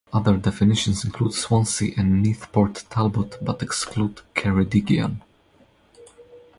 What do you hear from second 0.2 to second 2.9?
definitions include Swansea and Neath Port